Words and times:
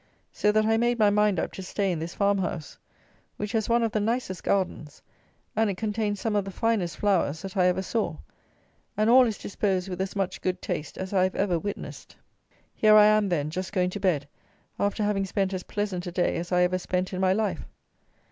So 0.31 0.51
that 0.53 0.65
I 0.65 0.77
made 0.77 0.97
my 0.97 1.11
mind 1.11 1.39
up 1.39 1.51
to 1.51 1.61
stay 1.61 1.91
in 1.91 1.99
this 1.99 2.15
farm 2.15 2.39
house, 2.39 2.79
which 3.37 3.51
has 3.51 3.69
one 3.69 3.83
of 3.83 3.91
the 3.91 3.99
nicest 3.99 4.43
gardens, 4.43 5.03
and 5.55 5.69
it 5.69 5.77
contains 5.77 6.19
some 6.19 6.35
of 6.35 6.43
the 6.43 6.49
finest 6.49 6.97
flowers, 6.97 7.43
that 7.43 7.55
I 7.55 7.67
ever 7.67 7.83
saw, 7.83 8.17
and 8.97 9.11
all 9.11 9.27
is 9.27 9.37
disposed 9.37 9.89
with 9.89 10.01
as 10.01 10.15
much 10.15 10.41
good 10.41 10.59
taste 10.59 10.97
as 10.97 11.13
I 11.13 11.21
have 11.21 11.35
ever 11.35 11.59
witnessed. 11.59 12.15
Here 12.73 12.95
I 12.95 13.05
am, 13.05 13.29
then, 13.29 13.51
just 13.51 13.73
going 13.73 13.91
to 13.91 13.99
bed 13.99 14.27
after 14.79 15.03
having 15.03 15.25
spent 15.25 15.53
as 15.53 15.61
pleasant 15.61 16.07
a 16.07 16.11
day 16.11 16.35
as 16.37 16.51
I 16.51 16.63
ever 16.63 16.79
spent 16.79 17.13
in 17.13 17.21
my 17.21 17.33
life. 17.33 17.63